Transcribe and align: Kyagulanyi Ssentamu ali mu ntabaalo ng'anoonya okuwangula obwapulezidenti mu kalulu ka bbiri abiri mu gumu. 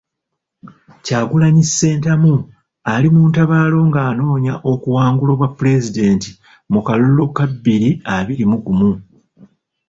Kyagulanyi 1.05 1.63
Ssentamu 1.67 2.33
ali 2.93 3.07
mu 3.15 3.21
ntabaalo 3.29 3.77
ng'anoonya 3.89 4.53
okuwangula 4.71 5.31
obwapulezidenti 5.33 6.29
mu 6.71 6.79
kalulu 6.87 7.25
ka 7.35 7.45
bbiri 7.51 7.89
abiri 8.15 8.45
mu 8.51 8.57
gumu. 8.65 8.89